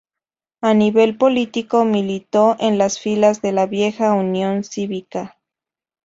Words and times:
A 0.61 0.73
nivel 0.73 1.15
político, 1.15 1.85
militó 1.85 2.55
en 2.59 2.79
las 2.79 2.99
filas 2.99 3.43
de 3.43 3.51
la 3.51 3.67
vieja 3.67 4.13
Unión 4.13 4.63
Cívica. 4.63 5.37